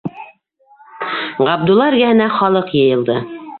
Ғабдулла 1.49 1.91
эргәһенә 1.93 2.31
халыҡ 2.41 2.77
йыйылды. 2.83 3.23